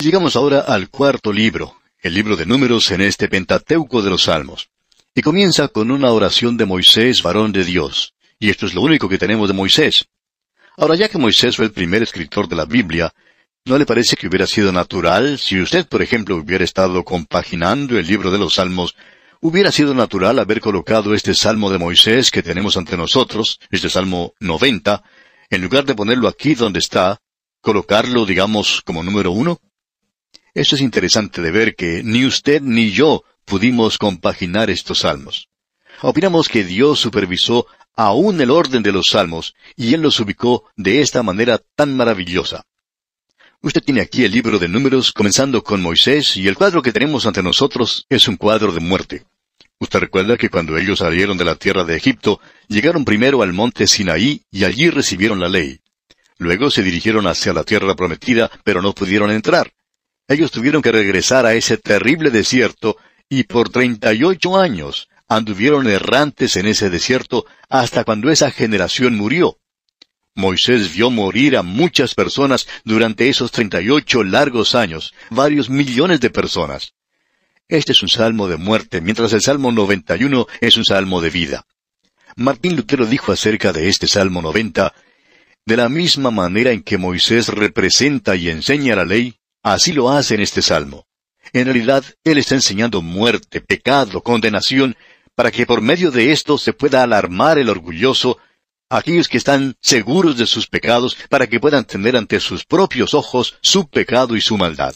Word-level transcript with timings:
Llegamos 0.00 0.36
ahora 0.36 0.60
al 0.60 0.90
cuarto 0.90 1.32
libro, 1.32 1.74
el 2.00 2.14
libro 2.14 2.36
de 2.36 2.46
números 2.46 2.92
en 2.92 3.00
este 3.00 3.26
Pentateuco 3.26 4.00
de 4.00 4.10
los 4.10 4.22
Salmos. 4.22 4.70
Y 5.12 5.22
comienza 5.22 5.66
con 5.66 5.90
una 5.90 6.12
oración 6.12 6.56
de 6.56 6.66
Moisés, 6.66 7.20
varón 7.20 7.50
de 7.50 7.64
Dios. 7.64 8.14
Y 8.38 8.48
esto 8.48 8.66
es 8.66 8.74
lo 8.74 8.82
único 8.82 9.08
que 9.08 9.18
tenemos 9.18 9.48
de 9.48 9.54
Moisés. 9.54 10.06
Ahora, 10.76 10.94
ya 10.94 11.08
que 11.08 11.18
Moisés 11.18 11.56
fue 11.56 11.64
el 11.64 11.72
primer 11.72 12.04
escritor 12.04 12.46
de 12.46 12.54
la 12.54 12.64
Biblia, 12.64 13.12
¿no 13.64 13.76
le 13.76 13.86
parece 13.86 14.14
que 14.14 14.28
hubiera 14.28 14.46
sido 14.46 14.70
natural 14.70 15.36
si 15.36 15.60
usted, 15.60 15.88
por 15.88 16.00
ejemplo, 16.00 16.36
hubiera 16.36 16.62
estado 16.62 17.02
compaginando 17.02 17.98
el 17.98 18.06
libro 18.06 18.30
de 18.30 18.38
los 18.38 18.54
Salmos, 18.54 18.94
hubiera 19.40 19.72
sido 19.72 19.94
natural 19.94 20.38
haber 20.38 20.60
colocado 20.60 21.12
este 21.12 21.34
Salmo 21.34 21.70
de 21.70 21.78
Moisés 21.78 22.30
que 22.30 22.44
tenemos 22.44 22.76
ante 22.76 22.96
nosotros, 22.96 23.58
este 23.68 23.90
Salmo 23.90 24.32
90, 24.38 25.02
en 25.50 25.60
lugar 25.60 25.84
de 25.86 25.96
ponerlo 25.96 26.28
aquí 26.28 26.54
donde 26.54 26.78
está, 26.78 27.20
colocarlo, 27.60 28.26
digamos, 28.26 28.80
como 28.82 29.02
número 29.02 29.32
uno? 29.32 29.60
Esto 30.58 30.74
es 30.74 30.82
interesante 30.82 31.40
de 31.40 31.52
ver 31.52 31.76
que 31.76 32.02
ni 32.02 32.26
usted 32.26 32.60
ni 32.60 32.90
yo 32.90 33.22
pudimos 33.44 33.96
compaginar 33.96 34.70
estos 34.70 34.98
salmos. 34.98 35.48
Opinamos 36.02 36.48
que 36.48 36.64
Dios 36.64 36.98
supervisó 36.98 37.68
aún 37.94 38.40
el 38.40 38.50
orden 38.50 38.82
de 38.82 38.90
los 38.90 39.10
salmos, 39.10 39.54
y 39.76 39.94
Él 39.94 40.00
los 40.02 40.18
ubicó 40.18 40.68
de 40.74 41.00
esta 41.00 41.22
manera 41.22 41.60
tan 41.76 41.96
maravillosa. 41.96 42.66
Usted 43.62 43.84
tiene 43.84 44.00
aquí 44.00 44.24
el 44.24 44.32
libro 44.32 44.58
de 44.58 44.66
números 44.66 45.12
comenzando 45.12 45.62
con 45.62 45.80
Moisés, 45.80 46.36
y 46.36 46.48
el 46.48 46.56
cuadro 46.56 46.82
que 46.82 46.92
tenemos 46.92 47.24
ante 47.24 47.40
nosotros 47.40 48.04
es 48.08 48.26
un 48.26 48.34
cuadro 48.34 48.72
de 48.72 48.80
muerte. 48.80 49.26
Usted 49.78 50.00
recuerda 50.00 50.36
que 50.36 50.50
cuando 50.50 50.76
ellos 50.76 50.98
salieron 50.98 51.38
de 51.38 51.44
la 51.44 51.54
tierra 51.54 51.84
de 51.84 51.94
Egipto, 51.94 52.40
llegaron 52.66 53.04
primero 53.04 53.42
al 53.42 53.52
monte 53.52 53.86
Sinaí 53.86 54.42
y 54.50 54.64
allí 54.64 54.90
recibieron 54.90 55.38
la 55.38 55.48
ley. 55.48 55.78
Luego 56.36 56.68
se 56.68 56.82
dirigieron 56.82 57.28
hacia 57.28 57.52
la 57.52 57.62
tierra 57.62 57.94
prometida, 57.94 58.50
pero 58.64 58.82
no 58.82 58.92
pudieron 58.92 59.30
entrar. 59.30 59.72
Ellos 60.28 60.50
tuvieron 60.50 60.82
que 60.82 60.92
regresar 60.92 61.46
a 61.46 61.54
ese 61.54 61.78
terrible 61.78 62.30
desierto 62.30 62.98
y 63.30 63.44
por 63.44 63.70
treinta 63.70 64.12
y 64.12 64.24
ocho 64.24 64.58
años 64.58 65.08
anduvieron 65.26 65.86
errantes 65.86 66.56
en 66.56 66.66
ese 66.66 66.90
desierto 66.90 67.46
hasta 67.68 68.04
cuando 68.04 68.30
esa 68.30 68.50
generación 68.50 69.16
murió. 69.16 69.58
Moisés 70.34 70.92
vio 70.92 71.10
morir 71.10 71.56
a 71.56 71.62
muchas 71.62 72.14
personas 72.14 72.68
durante 72.84 73.28
esos 73.28 73.50
treinta 73.50 73.80
y 73.80 73.90
ocho 73.90 74.22
largos 74.22 74.74
años, 74.74 75.14
varios 75.30 75.68
millones 75.70 76.20
de 76.20 76.30
personas. 76.30 76.92
Este 77.66 77.92
es 77.92 78.02
un 78.02 78.08
salmo 78.08 78.48
de 78.48 78.56
muerte, 78.56 79.00
mientras 79.00 79.32
el 79.32 79.42
Salmo 79.42 79.72
91 79.72 80.46
es 80.60 80.76
un 80.76 80.84
salmo 80.84 81.20
de 81.20 81.30
vida. 81.30 81.66
Martín 82.36 82.76
Lutero 82.76 83.04
dijo 83.04 83.32
acerca 83.32 83.72
de 83.72 83.88
este 83.88 84.06
Salmo 84.06 84.40
90, 84.40 84.94
de 85.66 85.76
la 85.76 85.88
misma 85.88 86.30
manera 86.30 86.70
en 86.70 86.82
que 86.82 86.98
Moisés 86.98 87.48
representa 87.48 88.36
y 88.36 88.48
enseña 88.48 88.94
la 88.94 89.04
ley, 89.04 89.37
así 89.74 89.92
lo 89.92 90.10
hace 90.10 90.34
en 90.34 90.40
este 90.40 90.62
salmo. 90.62 91.06
En 91.52 91.64
realidad, 91.64 92.04
él 92.24 92.38
está 92.38 92.54
enseñando 92.54 93.02
muerte, 93.02 93.60
pecado, 93.60 94.22
condenación, 94.22 94.96
para 95.34 95.50
que 95.50 95.66
por 95.66 95.80
medio 95.80 96.10
de 96.10 96.32
esto 96.32 96.58
se 96.58 96.72
pueda 96.72 97.02
alarmar 97.02 97.58
el 97.58 97.68
orgulloso, 97.68 98.38
aquellos 98.90 99.28
que 99.28 99.38
están 99.38 99.76
seguros 99.80 100.36
de 100.36 100.46
sus 100.46 100.66
pecados, 100.66 101.16
para 101.28 101.46
que 101.46 101.60
puedan 101.60 101.84
tener 101.84 102.16
ante 102.16 102.40
sus 102.40 102.64
propios 102.64 103.14
ojos 103.14 103.56
su 103.62 103.88
pecado 103.88 104.36
y 104.36 104.40
su 104.40 104.58
maldad. 104.58 104.94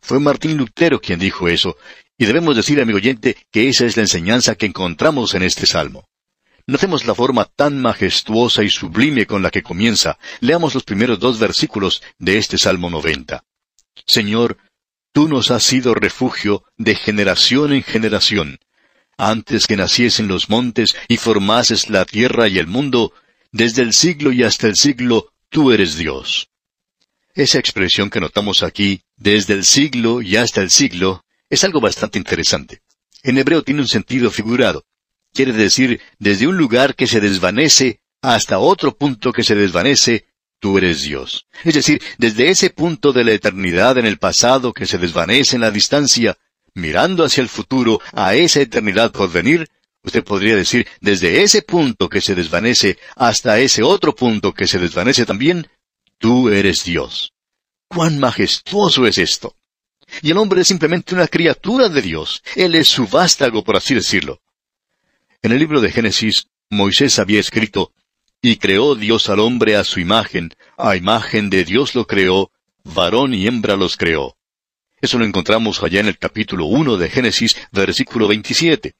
Fue 0.00 0.20
Martín 0.20 0.56
Lutero 0.56 1.00
quien 1.00 1.18
dijo 1.18 1.48
eso, 1.48 1.76
y 2.16 2.26
debemos 2.26 2.56
decir, 2.56 2.80
amigo 2.80 2.98
oyente, 2.98 3.36
que 3.50 3.68
esa 3.68 3.86
es 3.86 3.96
la 3.96 4.02
enseñanza 4.02 4.54
que 4.54 4.66
encontramos 4.66 5.34
en 5.34 5.42
este 5.42 5.66
salmo. 5.66 6.04
Notemos 6.66 7.06
la 7.06 7.14
forma 7.14 7.46
tan 7.46 7.80
majestuosa 7.80 8.62
y 8.62 8.68
sublime 8.68 9.24
con 9.26 9.42
la 9.42 9.50
que 9.50 9.62
comienza. 9.62 10.18
Leamos 10.40 10.74
los 10.74 10.84
primeros 10.84 11.18
dos 11.18 11.38
versículos 11.38 12.02
de 12.18 12.36
este 12.36 12.58
Salmo 12.58 12.90
90. 12.90 13.42
Señor, 14.06 14.58
tú 15.12 15.28
nos 15.28 15.50
has 15.50 15.62
sido 15.62 15.94
refugio 15.94 16.64
de 16.76 16.94
generación 16.94 17.72
en 17.72 17.82
generación. 17.82 18.58
Antes 19.16 19.66
que 19.66 19.76
naciesen 19.76 20.28
los 20.28 20.48
montes 20.48 20.96
y 21.08 21.16
formases 21.16 21.90
la 21.90 22.04
tierra 22.04 22.48
y 22.48 22.58
el 22.58 22.68
mundo, 22.68 23.12
desde 23.50 23.82
el 23.82 23.92
siglo 23.92 24.32
y 24.32 24.44
hasta 24.44 24.68
el 24.68 24.76
siglo, 24.76 25.32
tú 25.48 25.72
eres 25.72 25.96
Dios. 25.96 26.50
Esa 27.34 27.58
expresión 27.58 28.10
que 28.10 28.20
notamos 28.20 28.62
aquí, 28.62 29.02
desde 29.16 29.54
el 29.54 29.64
siglo 29.64 30.22
y 30.22 30.36
hasta 30.36 30.60
el 30.60 30.70
siglo, 30.70 31.24
es 31.50 31.64
algo 31.64 31.80
bastante 31.80 32.18
interesante. 32.18 32.82
En 33.22 33.38
hebreo 33.38 33.62
tiene 33.62 33.80
un 33.80 33.88
sentido 33.88 34.30
figurado. 34.30 34.84
Quiere 35.32 35.52
decir, 35.52 36.00
desde 36.18 36.46
un 36.46 36.56
lugar 36.56 36.94
que 36.94 37.06
se 37.06 37.20
desvanece 37.20 38.00
hasta 38.22 38.58
otro 38.58 38.96
punto 38.96 39.32
que 39.32 39.44
se 39.44 39.54
desvanece, 39.54 40.26
tú 40.60 40.78
eres 40.78 41.02
Dios. 41.02 41.46
Es 41.64 41.74
decir, 41.74 42.02
desde 42.18 42.50
ese 42.50 42.70
punto 42.70 43.12
de 43.12 43.24
la 43.24 43.32
eternidad 43.32 43.98
en 43.98 44.06
el 44.06 44.18
pasado 44.18 44.72
que 44.72 44.86
se 44.86 44.98
desvanece 44.98 45.56
en 45.56 45.62
la 45.62 45.70
distancia, 45.70 46.36
mirando 46.74 47.24
hacia 47.24 47.42
el 47.42 47.48
futuro, 47.48 48.00
a 48.12 48.34
esa 48.34 48.60
eternidad 48.60 49.12
por 49.12 49.30
venir, 49.30 49.68
usted 50.02 50.24
podría 50.24 50.56
decir, 50.56 50.86
desde 51.00 51.42
ese 51.42 51.62
punto 51.62 52.08
que 52.08 52.20
se 52.20 52.34
desvanece 52.34 52.98
hasta 53.16 53.58
ese 53.58 53.82
otro 53.82 54.14
punto 54.14 54.52
que 54.54 54.66
se 54.66 54.78
desvanece 54.78 55.26
también, 55.26 55.68
Tú 56.18 56.48
eres 56.48 56.84
Dios. 56.84 57.32
¡Cuán 57.88 58.18
majestuoso 58.18 59.06
es 59.06 59.18
esto! 59.18 59.54
Y 60.20 60.32
el 60.32 60.38
hombre 60.38 60.62
es 60.62 60.68
simplemente 60.68 61.14
una 61.14 61.28
criatura 61.28 61.88
de 61.88 62.02
Dios. 62.02 62.42
Él 62.56 62.74
es 62.74 62.88
su 62.88 63.06
vástago, 63.06 63.62
por 63.62 63.76
así 63.76 63.94
decirlo. 63.94 64.40
En 65.42 65.52
el 65.52 65.60
libro 65.60 65.80
de 65.80 65.92
Génesis, 65.92 66.48
Moisés 66.70 67.18
había 67.20 67.38
escrito, 67.38 67.92
Y 68.40 68.56
creó 68.56 68.94
Dios 68.94 69.28
al 69.28 69.40
hombre 69.40 69.74
a 69.76 69.84
su 69.84 69.98
imagen, 69.98 70.54
a 70.76 70.94
imagen 70.94 71.50
de 71.50 71.64
Dios 71.64 71.94
lo 71.94 72.06
creó, 72.06 72.52
varón 72.84 73.34
y 73.34 73.46
hembra 73.46 73.76
los 73.76 73.96
creó. 73.96 74.36
Eso 75.00 75.18
lo 75.18 75.24
encontramos 75.24 75.82
allá 75.82 76.00
en 76.00 76.06
el 76.06 76.18
capítulo 76.18 76.66
1 76.66 76.96
de 76.96 77.10
Génesis, 77.10 77.56
versículo 77.72 78.28
27. 78.28 78.94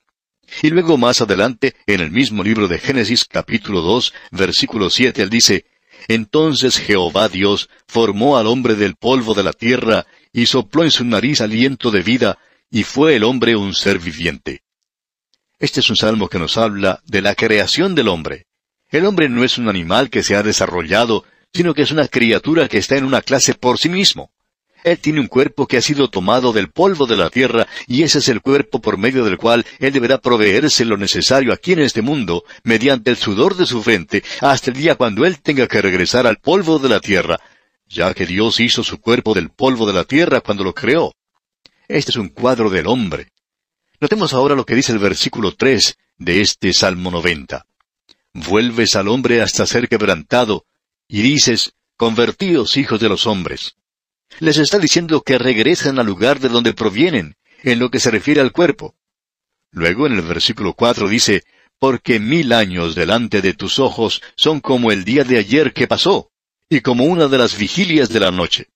Y 0.63 0.71
luego 0.71 0.97
más 0.97 1.21
adelante, 1.21 1.77
en 1.87 2.01
el 2.01 2.11
mismo 2.11 2.43
libro 2.43 2.67
de 2.67 2.79
Génesis, 2.79 3.25
capítulo 3.25 3.81
2, 3.83 4.13
versículo 4.33 4.91
7, 4.91 5.23
él 5.23 5.31
dice, 5.31 5.67
entonces 6.09 6.79
Jehová 6.79 7.29
Dios 7.29 7.69
formó 7.87 8.39
al 8.39 8.47
hombre 8.47 8.75
del 8.75 8.97
polvo 8.97 9.35
de 9.35 9.43
la 9.45 9.53
tierra, 9.53 10.07
y 10.33 10.47
sopló 10.47 10.85
en 10.85 10.91
su 10.91 11.05
nariz 11.05 11.41
aliento 11.41 11.91
de 11.91 12.03
vida, 12.03 12.39
y 12.71 12.83
fue 12.83 13.17
el 13.17 13.25
hombre 13.25 13.55
un 13.55 13.75
ser 13.75 13.99
viviente. 13.99 14.63
Este 15.59 15.81
es 15.81 15.91
un 15.91 15.97
salmo 15.97 16.29
que 16.29 16.39
nos 16.39 16.57
habla 16.57 17.03
de 17.05 17.23
la 17.23 17.35
creación 17.35 17.95
del 17.95 18.09
hombre. 18.09 18.48
El 18.91 19.05
hombre 19.05 19.29
no 19.29 19.45
es 19.45 19.59
un 19.59 19.69
animal 19.69 20.09
que 20.09 20.23
se 20.23 20.35
ha 20.35 20.43
desarrollado, 20.43 21.25
sino 21.53 21.75
que 21.75 21.83
es 21.83 21.91
una 21.91 22.09
criatura 22.09 22.69
que 22.69 22.79
está 22.79 22.97
en 22.97 23.05
una 23.05 23.21
clase 23.21 23.55
por 23.55 23.79
sí 23.79 23.91
mismo. 23.91 24.31
Él 24.85 24.99
tiene 24.99 25.21
un 25.21 25.27
cuerpo 25.27 25.67
que 25.67 25.77
ha 25.77 25.83
sido 25.83 26.09
tomado 26.09 26.53
del 26.53 26.71
polvo 26.71 27.07
de 27.07 27.17
la 27.17 27.29
tierra, 27.29 27.67
y 27.87 28.03
ese 28.03 28.21
es 28.21 28.29
el 28.29 28.41
cuerpo 28.41 28.81
por 28.81 28.97
medio 28.97 29.25
del 29.25 29.37
cual 29.37 29.67
Él 29.79 29.93
deberá 29.93 30.19
proveerse 30.19 30.85
lo 30.85 30.97
necesario 30.97 31.53
aquí 31.53 31.73
en 31.73 31.81
este 31.81 32.01
mundo, 32.01 32.45
mediante 32.63 33.11
el 33.11 33.17
sudor 33.17 33.57
de 33.57 33.67
su 33.67 33.83
frente, 33.83 34.23
hasta 34.41 34.71
el 34.71 34.77
día 34.77 34.95
cuando 34.95 35.27
Él 35.27 35.41
tenga 35.41 35.67
que 35.67 35.83
regresar 35.83 36.27
al 36.27 36.39
polvo 36.39 36.79
de 36.79 36.89
la 36.89 37.01
tierra, 37.01 37.39
ya 37.89 38.15
que 38.15 38.25
Dios 38.25 38.61
hizo 38.61 38.83
su 38.85 39.01
cuerpo 39.01 39.35
del 39.35 39.51
polvo 39.51 39.87
de 39.87 39.93
la 39.93 40.05
tierra 40.05 40.41
cuando 40.41 40.65
lo 40.65 40.75
creó. 40.75 41.13
Este 41.89 42.13
es 42.13 42.17
un 42.17 42.29
cuadro 42.29 42.71
del 42.71 42.87
hombre. 42.87 43.33
Notemos 44.01 44.33
ahora 44.33 44.55
lo 44.55 44.65
que 44.65 44.77
dice 44.77 44.93
el 44.93 44.99
versículo 44.99 45.55
tres 45.55 45.99
de 46.17 46.41
este 46.41 46.73
Salmo 46.73 47.11
90. 47.11 47.67
Vuelves 48.35 48.97
al 48.97 49.09
hombre 49.09 49.43
hasta 49.43 49.67
ser 49.67 49.89
quebrantado, 49.89 50.67
y 51.09 51.23
dices, 51.23 51.75
Convertíos 51.97 52.77
hijos 52.77 53.01
de 53.01 53.09
los 53.09 53.27
hombres 53.27 53.75
les 54.41 54.59
está 54.59 54.79
diciendo 54.79 55.23
que 55.23 55.39
regresen 55.39 55.99
al 55.99 56.07
lugar 56.07 56.39
de 56.41 56.49
donde 56.49 56.75
provienen, 56.75 57.37
en 57.63 57.79
lo 57.79 57.91
que 57.91 58.01
se 58.01 58.11
refiere 58.11 58.41
al 58.41 58.53
cuerpo. 58.53 58.95
Luego 59.71 60.07
en 60.07 60.15
el 60.15 60.23
versículo 60.23 60.75
cuatro 60.75 61.09
dice, 61.09 61.45
Porque 61.79 62.21
mil 62.21 62.53
años 62.53 62.95
delante 62.95 63.43
de 63.43 63.55
tus 63.55 63.79
ojos 63.79 64.23
son 64.37 64.61
como 64.61 64.93
el 64.93 65.05
día 65.05 65.25
de 65.25 65.39
ayer 65.39 65.73
que 65.73 65.89
pasó, 65.89 66.31
y 66.69 66.81
como 66.81 67.05
una 67.05 67.29
de 67.29 67.39
las 67.39 67.57
vigilias 67.57 68.09
de 68.09 68.21
la 68.21 68.31
noche. 68.31 68.69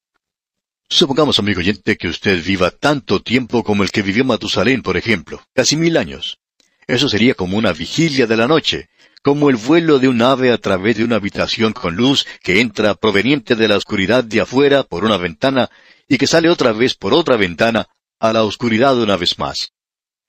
Supongamos, 0.88 1.38
amigo 1.38 1.60
oyente, 1.60 1.96
que 1.96 2.08
usted 2.08 2.44
viva 2.44 2.70
tanto 2.70 3.22
tiempo 3.22 3.64
como 3.64 3.82
el 3.82 3.90
que 3.90 4.02
vivió 4.02 4.24
Matusalén, 4.24 4.82
por 4.82 4.96
ejemplo, 4.96 5.42
casi 5.54 5.76
mil 5.76 5.96
años. 5.96 6.38
Eso 6.86 7.08
sería 7.08 7.34
como 7.34 7.56
una 7.56 7.72
vigilia 7.72 8.26
de 8.26 8.36
la 8.36 8.46
noche, 8.46 8.90
como 9.22 9.50
el 9.50 9.56
vuelo 9.56 9.98
de 9.98 10.08
un 10.08 10.20
ave 10.20 10.52
a 10.52 10.58
través 10.58 10.96
de 10.96 11.04
una 11.04 11.16
habitación 11.16 11.72
con 11.72 11.96
luz 11.96 12.26
que 12.42 12.60
entra 12.60 12.94
proveniente 12.94 13.54
de 13.54 13.68
la 13.68 13.76
oscuridad 13.76 14.24
de 14.24 14.40
afuera 14.40 14.82
por 14.82 15.04
una 15.04 15.16
ventana 15.16 15.70
y 16.08 16.18
que 16.18 16.26
sale 16.26 16.48
otra 16.48 16.72
vez 16.72 16.94
por 16.94 17.14
otra 17.14 17.36
ventana 17.36 17.86
a 18.18 18.32
la 18.32 18.44
oscuridad 18.44 18.98
una 18.98 19.16
vez 19.16 19.38
más. 19.38 19.72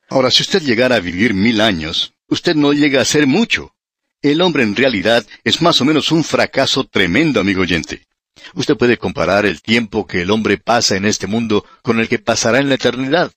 Ahora, 0.09 0.29
si 0.29 0.43
usted 0.43 0.61
llegara 0.61 0.97
a 0.97 0.99
vivir 0.99 1.33
mil 1.33 1.59
años, 1.59 2.13
usted 2.27 2.55
no 2.55 2.71
llega 2.73 3.01
a 3.01 3.05
ser 3.05 3.25
mucho. 3.25 3.75
El 4.21 4.41
hombre 4.41 4.63
en 4.63 4.75
realidad 4.75 5.25
es 5.43 5.61
más 5.61 5.81
o 5.81 5.85
menos 5.85 6.11
un 6.11 6.23
fracaso 6.23 6.85
tremendo, 6.85 7.39
amigo 7.39 7.61
oyente. 7.61 8.07
Usted 8.53 8.77
puede 8.77 8.97
comparar 8.97 9.45
el 9.45 9.61
tiempo 9.61 10.05
que 10.05 10.21
el 10.21 10.31
hombre 10.31 10.57
pasa 10.57 10.95
en 10.95 11.05
este 11.05 11.27
mundo 11.27 11.65
con 11.81 11.99
el 11.99 12.07
que 12.07 12.19
pasará 12.19 12.59
en 12.59 12.69
la 12.69 12.75
eternidad. 12.75 13.31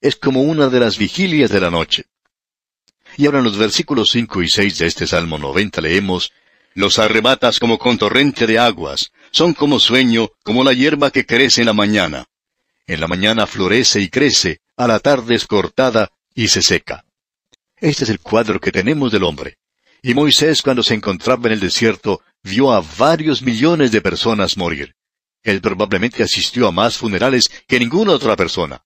Es 0.00 0.16
como 0.16 0.42
una 0.42 0.68
de 0.68 0.80
las 0.80 0.98
vigilias 0.98 1.50
de 1.50 1.60
la 1.60 1.70
noche. 1.70 2.04
Y 3.16 3.26
ahora 3.26 3.38
en 3.38 3.44
los 3.44 3.58
versículos 3.58 4.10
cinco 4.10 4.42
y 4.42 4.48
seis 4.48 4.78
de 4.78 4.86
este 4.86 5.06
Salmo 5.06 5.38
noventa 5.38 5.80
leemos 5.80 6.32
Los 6.74 6.98
arrebatas 6.98 7.58
como 7.58 7.78
con 7.78 7.98
torrente 7.98 8.46
de 8.46 8.58
aguas, 8.58 9.12
Son 9.30 9.54
como 9.54 9.78
sueño, 9.78 10.28
como 10.42 10.64
la 10.64 10.72
hierba 10.72 11.10
que 11.10 11.26
crece 11.26 11.62
en 11.62 11.66
la 11.66 11.72
mañana. 11.72 12.26
En 12.86 13.00
la 13.00 13.06
mañana 13.06 13.46
florece 13.46 14.00
y 14.00 14.08
crece, 14.08 14.60
a 14.76 14.86
la 14.86 14.98
tarde 14.98 15.34
es 15.34 15.46
cortada 15.46 16.10
y 16.34 16.48
se 16.48 16.62
seca. 16.62 17.04
Este 17.76 18.04
es 18.04 18.10
el 18.10 18.20
cuadro 18.20 18.60
que 18.60 18.72
tenemos 18.72 19.12
del 19.12 19.24
hombre. 19.24 19.58
Y 20.02 20.14
Moisés 20.14 20.62
cuando 20.62 20.82
se 20.82 20.94
encontraba 20.94 21.46
en 21.46 21.52
el 21.52 21.60
desierto 21.60 22.22
vio 22.42 22.72
a 22.72 22.82
varios 22.98 23.42
millones 23.42 23.92
de 23.92 24.00
personas 24.00 24.56
morir. 24.56 24.94
Él 25.42 25.60
probablemente 25.60 26.22
asistió 26.22 26.68
a 26.68 26.72
más 26.72 26.96
funerales 26.96 27.50
que 27.66 27.78
ninguna 27.78 28.12
otra 28.12 28.36
persona. 28.36 28.82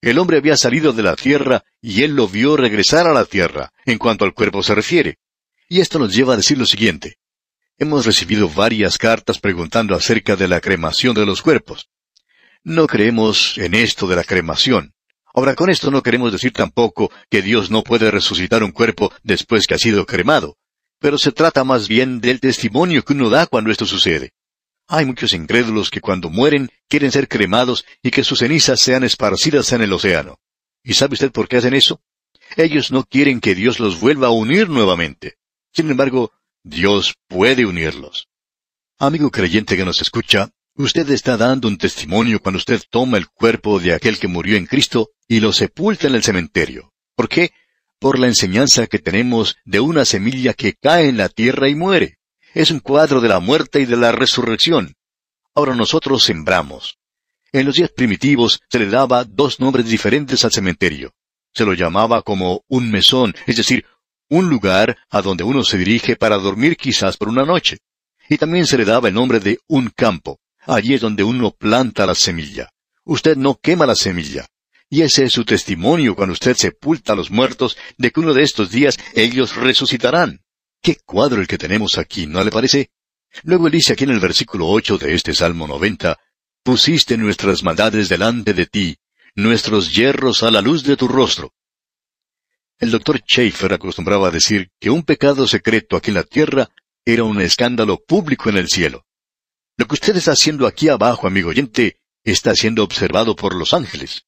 El 0.00 0.18
hombre 0.18 0.38
había 0.38 0.56
salido 0.56 0.92
de 0.92 1.02
la 1.02 1.16
tierra 1.16 1.64
y 1.80 2.02
él 2.02 2.14
lo 2.14 2.28
vio 2.28 2.56
regresar 2.56 3.06
a 3.06 3.12
la 3.12 3.24
tierra, 3.24 3.72
en 3.84 3.98
cuanto 3.98 4.24
al 4.24 4.34
cuerpo 4.34 4.62
se 4.62 4.74
refiere. 4.74 5.18
Y 5.68 5.80
esto 5.80 5.98
nos 5.98 6.14
lleva 6.14 6.34
a 6.34 6.36
decir 6.36 6.58
lo 6.58 6.66
siguiente. 6.66 7.18
Hemos 7.78 8.06
recibido 8.06 8.48
varias 8.48 8.98
cartas 8.98 9.38
preguntando 9.38 9.94
acerca 9.94 10.36
de 10.36 10.48
la 10.48 10.60
cremación 10.60 11.14
de 11.14 11.26
los 11.26 11.42
cuerpos. 11.42 11.88
No 12.62 12.86
creemos 12.86 13.58
en 13.58 13.74
esto 13.74 14.06
de 14.06 14.16
la 14.16 14.24
cremación. 14.24 14.94
Ahora, 15.34 15.54
con 15.54 15.68
esto 15.68 15.90
no 15.90 16.02
queremos 16.02 16.32
decir 16.32 16.52
tampoco 16.52 17.10
que 17.28 17.42
Dios 17.42 17.70
no 17.70 17.82
puede 17.82 18.10
resucitar 18.10 18.62
un 18.62 18.72
cuerpo 18.72 19.12
después 19.22 19.66
que 19.66 19.74
ha 19.74 19.78
sido 19.78 20.06
cremado, 20.06 20.56
pero 20.98 21.18
se 21.18 21.32
trata 21.32 21.64
más 21.64 21.88
bien 21.88 22.20
del 22.20 22.40
testimonio 22.40 23.04
que 23.04 23.12
uno 23.12 23.28
da 23.28 23.46
cuando 23.46 23.70
esto 23.70 23.84
sucede. 23.84 24.32
Hay 24.88 25.04
muchos 25.04 25.32
incrédulos 25.32 25.90
que 25.90 26.00
cuando 26.00 26.30
mueren 26.30 26.70
quieren 26.88 27.10
ser 27.10 27.28
cremados 27.28 27.84
y 28.02 28.10
que 28.10 28.22
sus 28.22 28.38
cenizas 28.38 28.80
sean 28.80 29.02
esparcidas 29.02 29.72
en 29.72 29.82
el 29.82 29.92
océano. 29.92 30.38
¿Y 30.82 30.94
sabe 30.94 31.14
usted 31.14 31.32
por 31.32 31.48
qué 31.48 31.56
hacen 31.56 31.74
eso? 31.74 32.00
Ellos 32.56 32.92
no 32.92 33.04
quieren 33.04 33.40
que 33.40 33.56
Dios 33.56 33.80
los 33.80 33.98
vuelva 33.98 34.28
a 34.28 34.30
unir 34.30 34.68
nuevamente. 34.68 35.34
Sin 35.72 35.90
embargo, 35.90 36.32
Dios 36.62 37.14
puede 37.26 37.66
unirlos. 37.66 38.28
Amigo 38.98 39.30
creyente 39.30 39.76
que 39.76 39.84
nos 39.84 40.00
escucha, 40.00 40.50
usted 40.74 41.10
está 41.10 41.36
dando 41.36 41.66
un 41.66 41.78
testimonio 41.78 42.40
cuando 42.40 42.58
usted 42.58 42.80
toma 42.88 43.18
el 43.18 43.28
cuerpo 43.28 43.80
de 43.80 43.92
aquel 43.92 44.18
que 44.18 44.28
murió 44.28 44.56
en 44.56 44.66
Cristo 44.66 45.10
y 45.26 45.40
lo 45.40 45.52
sepulta 45.52 46.06
en 46.06 46.14
el 46.14 46.22
cementerio. 46.22 46.92
¿Por 47.16 47.28
qué? 47.28 47.50
Por 47.98 48.18
la 48.18 48.28
enseñanza 48.28 48.86
que 48.86 49.00
tenemos 49.00 49.56
de 49.64 49.80
una 49.80 50.04
semilla 50.04 50.54
que 50.54 50.74
cae 50.74 51.08
en 51.08 51.16
la 51.16 51.28
tierra 51.28 51.68
y 51.68 51.74
muere. 51.74 52.18
Es 52.56 52.70
un 52.70 52.80
cuadro 52.80 53.20
de 53.20 53.28
la 53.28 53.38
muerte 53.38 53.80
y 53.80 53.84
de 53.84 53.98
la 53.98 54.12
resurrección. 54.12 54.94
Ahora 55.54 55.74
nosotros 55.74 56.24
sembramos. 56.24 56.96
En 57.52 57.66
los 57.66 57.74
días 57.74 57.90
primitivos 57.90 58.62
se 58.70 58.78
le 58.78 58.86
daba 58.86 59.24
dos 59.24 59.60
nombres 59.60 59.84
diferentes 59.84 60.42
al 60.42 60.52
cementerio. 60.52 61.12
Se 61.52 61.66
lo 61.66 61.74
llamaba 61.74 62.22
como 62.22 62.64
un 62.66 62.90
mesón, 62.90 63.34
es 63.46 63.56
decir, 63.56 63.84
un 64.30 64.48
lugar 64.48 64.96
a 65.10 65.20
donde 65.20 65.44
uno 65.44 65.64
se 65.64 65.76
dirige 65.76 66.16
para 66.16 66.38
dormir 66.38 66.78
quizás 66.78 67.18
por 67.18 67.28
una 67.28 67.44
noche. 67.44 67.76
Y 68.26 68.38
también 68.38 68.64
se 68.64 68.78
le 68.78 68.86
daba 68.86 69.08
el 69.08 69.14
nombre 69.14 69.38
de 69.38 69.58
un 69.66 69.90
campo. 69.90 70.40
Allí 70.60 70.94
es 70.94 71.02
donde 71.02 71.24
uno 71.24 71.50
planta 71.50 72.06
la 72.06 72.14
semilla. 72.14 72.70
Usted 73.04 73.36
no 73.36 73.56
quema 73.56 73.84
la 73.84 73.94
semilla. 73.94 74.46
Y 74.88 75.02
ese 75.02 75.24
es 75.24 75.34
su 75.34 75.44
testimonio 75.44 76.16
cuando 76.16 76.32
usted 76.32 76.56
sepulta 76.56 77.12
a 77.12 77.16
los 77.16 77.30
muertos 77.30 77.76
de 77.98 78.10
que 78.10 78.20
uno 78.20 78.32
de 78.32 78.44
estos 78.44 78.70
días 78.70 78.96
ellos 79.12 79.56
resucitarán. 79.56 80.40
Qué 80.86 80.98
cuadro 81.04 81.40
el 81.40 81.48
que 81.48 81.58
tenemos 81.58 81.98
aquí, 81.98 82.28
¿no 82.28 82.44
le 82.44 82.52
parece? 82.52 82.92
Luego 83.42 83.68
dice 83.68 83.94
aquí 83.94 84.04
en 84.04 84.10
el 84.10 84.20
versículo 84.20 84.68
ocho 84.68 84.96
de 84.96 85.14
este 85.14 85.34
Salmo 85.34 85.66
noventa, 85.66 86.16
Pusiste 86.62 87.16
nuestras 87.16 87.64
maldades 87.64 88.08
delante 88.08 88.54
de 88.54 88.66
ti, 88.66 88.96
nuestros 89.34 89.92
hierros 89.92 90.44
a 90.44 90.50
la 90.52 90.60
luz 90.60 90.84
de 90.84 90.96
tu 90.96 91.08
rostro. 91.08 91.52
El 92.78 92.92
doctor 92.92 93.18
Schaeffer 93.18 93.72
acostumbraba 93.72 94.28
a 94.28 94.30
decir 94.30 94.70
que 94.78 94.88
un 94.88 95.02
pecado 95.02 95.48
secreto 95.48 95.96
aquí 95.96 96.12
en 96.12 96.14
la 96.14 96.22
tierra 96.22 96.70
era 97.04 97.24
un 97.24 97.40
escándalo 97.40 97.98
público 97.98 98.48
en 98.48 98.56
el 98.56 98.68
cielo. 98.68 99.06
Lo 99.76 99.88
que 99.88 99.94
usted 99.94 100.14
está 100.14 100.34
haciendo 100.34 100.68
aquí 100.68 100.88
abajo, 100.88 101.26
amigo 101.26 101.50
oyente, 101.50 101.98
está 102.22 102.54
siendo 102.54 102.84
observado 102.84 103.34
por 103.34 103.56
los 103.56 103.74
ángeles. 103.74 104.26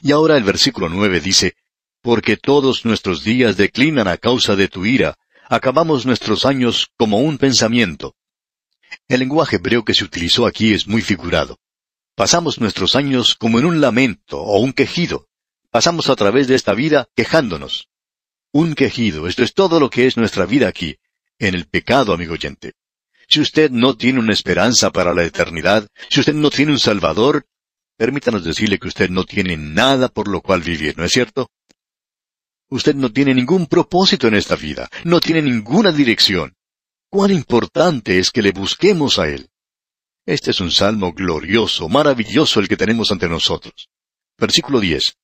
Y 0.00 0.12
ahora 0.12 0.38
el 0.38 0.44
versículo 0.44 0.88
nueve 0.88 1.20
dice, 1.20 1.56
Porque 2.00 2.38
todos 2.38 2.86
nuestros 2.86 3.22
días 3.22 3.58
declinan 3.58 4.08
a 4.08 4.16
causa 4.16 4.56
de 4.56 4.68
tu 4.68 4.86
ira, 4.86 5.18
acabamos 5.50 6.06
nuestros 6.06 6.46
años 6.46 6.92
como 6.96 7.18
un 7.18 7.36
pensamiento. 7.36 8.14
El 9.08 9.18
lenguaje 9.18 9.56
hebreo 9.56 9.84
que 9.84 9.94
se 9.94 10.04
utilizó 10.04 10.46
aquí 10.46 10.72
es 10.72 10.86
muy 10.86 11.02
figurado. 11.02 11.58
Pasamos 12.14 12.60
nuestros 12.60 12.94
años 12.94 13.34
como 13.34 13.58
en 13.58 13.64
un 13.64 13.80
lamento 13.80 14.40
o 14.40 14.60
un 14.60 14.72
quejido. 14.72 15.26
Pasamos 15.70 16.08
a 16.08 16.14
través 16.14 16.46
de 16.46 16.54
esta 16.54 16.72
vida 16.72 17.08
quejándonos. 17.16 17.88
Un 18.52 18.74
quejido, 18.74 19.26
esto 19.26 19.42
es 19.42 19.52
todo 19.52 19.80
lo 19.80 19.90
que 19.90 20.06
es 20.06 20.16
nuestra 20.16 20.46
vida 20.46 20.68
aquí, 20.68 20.98
en 21.38 21.54
el 21.56 21.66
pecado, 21.66 22.12
amigo 22.12 22.34
oyente. 22.34 22.74
Si 23.28 23.40
usted 23.40 23.72
no 23.72 23.96
tiene 23.96 24.20
una 24.20 24.32
esperanza 24.32 24.90
para 24.90 25.14
la 25.14 25.24
eternidad, 25.24 25.88
si 26.10 26.20
usted 26.20 26.34
no 26.34 26.50
tiene 26.50 26.72
un 26.72 26.78
Salvador, 26.78 27.46
permítanos 27.96 28.44
decirle 28.44 28.78
que 28.78 28.88
usted 28.88 29.10
no 29.10 29.24
tiene 29.24 29.56
nada 29.56 30.08
por 30.08 30.28
lo 30.28 30.42
cual 30.42 30.62
vivir, 30.62 30.96
¿no 30.96 31.04
es 31.04 31.12
cierto? 31.12 31.50
Usted 32.70 32.94
no 32.94 33.12
tiene 33.12 33.34
ningún 33.34 33.66
propósito 33.66 34.28
en 34.28 34.34
esta 34.34 34.54
vida, 34.54 34.88
no 35.04 35.20
tiene 35.20 35.42
ninguna 35.42 35.90
dirección. 35.90 36.56
Cuán 37.10 37.32
importante 37.32 38.20
es 38.20 38.30
que 38.30 38.42
le 38.42 38.52
busquemos 38.52 39.18
a 39.18 39.28
Él. 39.28 39.50
Este 40.24 40.52
es 40.52 40.60
un 40.60 40.70
salmo 40.70 41.12
glorioso, 41.12 41.88
maravilloso 41.88 42.60
el 42.60 42.68
que 42.68 42.76
tenemos 42.76 43.10
ante 43.10 43.28
nosotros. 43.28 43.88
Versículo 44.38 44.78
10. 44.78 45.16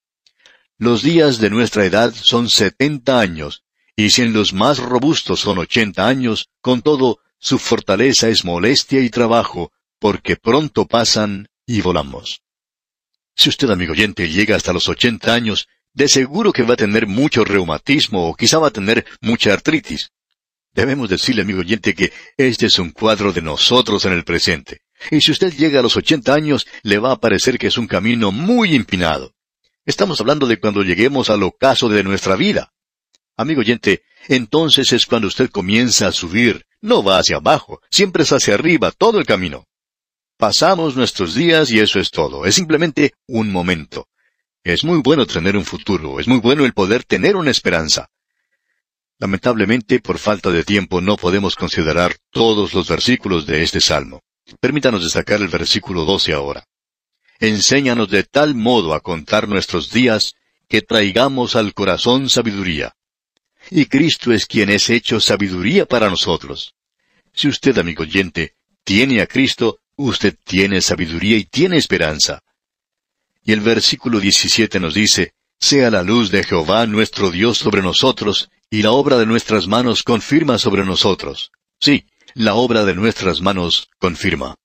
Los 0.78 1.02
días 1.02 1.38
de 1.38 1.48
nuestra 1.48 1.84
edad 1.84 2.12
son 2.12 2.50
setenta 2.50 3.20
años, 3.20 3.62
y 3.94 4.10
si 4.10 4.22
en 4.22 4.32
los 4.32 4.52
más 4.52 4.78
robustos 4.78 5.40
son 5.40 5.58
ochenta 5.58 6.08
años, 6.08 6.50
con 6.60 6.82
todo, 6.82 7.20
su 7.38 7.60
fortaleza 7.60 8.28
es 8.28 8.44
molestia 8.44 9.00
y 9.00 9.08
trabajo, 9.08 9.70
porque 10.00 10.34
pronto 10.36 10.86
pasan 10.86 11.48
y 11.64 11.80
volamos. 11.80 12.42
Si 13.36 13.48
usted, 13.48 13.70
amigo 13.70 13.92
oyente, 13.92 14.28
llega 14.28 14.56
hasta 14.56 14.72
los 14.72 14.88
ochenta 14.88 15.32
años, 15.32 15.68
de 15.96 16.08
seguro 16.08 16.52
que 16.52 16.62
va 16.62 16.74
a 16.74 16.76
tener 16.76 17.06
mucho 17.06 17.42
reumatismo 17.42 18.28
o 18.28 18.34
quizá 18.34 18.58
va 18.58 18.68
a 18.68 18.70
tener 18.70 19.06
mucha 19.22 19.54
artritis. 19.54 20.10
Debemos 20.74 21.08
decirle, 21.08 21.40
amigo 21.40 21.60
oyente, 21.60 21.94
que 21.94 22.12
este 22.36 22.66
es 22.66 22.78
un 22.78 22.90
cuadro 22.90 23.32
de 23.32 23.40
nosotros 23.40 24.04
en 24.04 24.12
el 24.12 24.22
presente. 24.22 24.82
Y 25.10 25.22
si 25.22 25.32
usted 25.32 25.54
llega 25.54 25.80
a 25.80 25.82
los 25.82 25.96
ochenta 25.96 26.34
años, 26.34 26.66
le 26.82 26.98
va 26.98 27.12
a 27.12 27.18
parecer 27.18 27.58
que 27.58 27.68
es 27.68 27.78
un 27.78 27.86
camino 27.86 28.30
muy 28.30 28.74
empinado. 28.74 29.32
Estamos 29.86 30.20
hablando 30.20 30.46
de 30.46 30.60
cuando 30.60 30.82
lleguemos 30.82 31.30
al 31.30 31.42
ocaso 31.42 31.88
de 31.88 32.04
nuestra 32.04 32.36
vida. 32.36 32.74
Amigo 33.38 33.60
oyente, 33.60 34.02
entonces 34.28 34.92
es 34.92 35.06
cuando 35.06 35.28
usted 35.28 35.48
comienza 35.48 36.08
a 36.08 36.12
subir. 36.12 36.66
No 36.82 37.02
va 37.02 37.20
hacia 37.20 37.36
abajo, 37.36 37.80
siempre 37.90 38.24
es 38.24 38.32
hacia 38.32 38.52
arriba 38.52 38.90
todo 38.90 39.18
el 39.18 39.24
camino. 39.24 39.66
Pasamos 40.36 40.94
nuestros 40.94 41.34
días 41.34 41.70
y 41.70 41.80
eso 41.80 41.98
es 41.98 42.10
todo. 42.10 42.44
Es 42.44 42.54
simplemente 42.54 43.14
un 43.26 43.50
momento. 43.50 44.08
Es 44.66 44.82
muy 44.82 44.98
bueno 44.98 45.26
tener 45.26 45.56
un 45.56 45.64
futuro, 45.64 46.18
es 46.18 46.26
muy 46.26 46.40
bueno 46.40 46.64
el 46.64 46.72
poder 46.72 47.04
tener 47.04 47.36
una 47.36 47.52
esperanza. 47.52 48.10
Lamentablemente, 49.20 50.00
por 50.00 50.18
falta 50.18 50.50
de 50.50 50.64
tiempo, 50.64 51.00
no 51.00 51.16
podemos 51.16 51.54
considerar 51.54 52.16
todos 52.32 52.74
los 52.74 52.88
versículos 52.88 53.46
de 53.46 53.62
este 53.62 53.80
salmo. 53.80 54.24
Permítanos 54.58 55.04
destacar 55.04 55.40
el 55.40 55.46
versículo 55.46 56.04
12 56.04 56.32
ahora. 56.32 56.66
Enséñanos 57.38 58.10
de 58.10 58.24
tal 58.24 58.56
modo 58.56 58.92
a 58.92 58.98
contar 58.98 59.46
nuestros 59.46 59.92
días 59.92 60.34
que 60.68 60.82
traigamos 60.82 61.54
al 61.54 61.72
corazón 61.72 62.28
sabiduría. 62.28 62.96
Y 63.70 63.86
Cristo 63.86 64.32
es 64.32 64.46
quien 64.46 64.70
es 64.70 64.90
hecho 64.90 65.20
sabiduría 65.20 65.86
para 65.86 66.10
nosotros. 66.10 66.74
Si 67.32 67.46
usted, 67.46 67.78
amigo 67.78 68.02
oyente, 68.02 68.56
tiene 68.82 69.20
a 69.20 69.28
Cristo, 69.28 69.78
usted 69.94 70.36
tiene 70.42 70.80
sabiduría 70.80 71.36
y 71.36 71.44
tiene 71.44 71.76
esperanza. 71.76 72.42
Y 73.46 73.52
el 73.52 73.60
versículo 73.60 74.18
17 74.18 74.80
nos 74.80 74.94
dice, 74.94 75.34
Sea 75.60 75.88
la 75.92 76.02
luz 76.02 76.32
de 76.32 76.42
Jehová 76.42 76.84
nuestro 76.88 77.30
Dios 77.30 77.58
sobre 77.58 77.80
nosotros, 77.80 78.50
y 78.70 78.82
la 78.82 78.90
obra 78.90 79.18
de 79.18 79.24
nuestras 79.24 79.68
manos 79.68 80.02
confirma 80.02 80.58
sobre 80.58 80.84
nosotros. 80.84 81.52
Sí, 81.78 82.06
la 82.34 82.56
obra 82.56 82.84
de 82.84 82.96
nuestras 82.96 83.40
manos 83.40 83.88
confirma. 83.98 84.56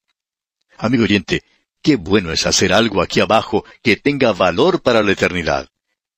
Amigo 0.80 1.04
oyente, 1.04 1.44
qué 1.84 1.96
bueno 1.96 2.32
es 2.32 2.48
hacer 2.48 2.74
algo 2.74 3.04
aquí 3.04 3.20
abajo 3.20 3.64
que 3.84 3.98
tenga 3.98 4.34
valor 4.34 4.82
para 4.82 5.04
la 5.04 5.12
eternidad. 5.12 5.70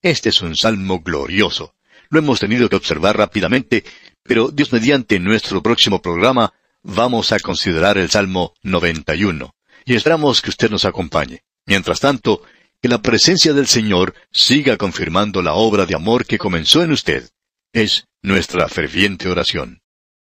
Este 0.01 0.29
es 0.29 0.41
un 0.41 0.55
salmo 0.55 1.01
glorioso. 1.01 1.75
Lo 2.09 2.19
hemos 2.19 2.39
tenido 2.39 2.69
que 2.69 2.77
observar 2.77 3.17
rápidamente, 3.17 3.83
pero 4.23 4.51
Dios 4.51 4.71
mediante 4.71 5.19
nuestro 5.19 5.61
próximo 5.61 6.01
programa 6.01 6.53
vamos 6.81 7.33
a 7.33 7.39
considerar 7.39 7.97
el 7.97 8.09
Salmo 8.09 8.53
91. 8.63 9.53
Y 9.83 9.95
esperamos 9.95 10.41
que 10.41 10.49
usted 10.49 10.69
nos 10.69 10.85
acompañe. 10.85 11.43
Mientras 11.65 11.99
tanto, 11.99 12.43
que 12.83 12.89
la 12.89 13.01
presencia 13.01 13.53
del 13.53 13.67
Señor 13.67 14.13
siga 14.29 14.75
confirmando 14.75 15.41
la 15.41 15.53
obra 15.53 15.85
de 15.85 15.95
amor 15.95 16.25
que 16.25 16.37
comenzó 16.37 16.83
en 16.83 16.91
usted. 16.91 17.29
Es 17.71 18.07
nuestra 18.21 18.67
ferviente 18.67 19.29
oración. 19.29 19.82